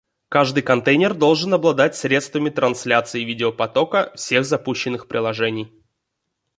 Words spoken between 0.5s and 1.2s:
контейнер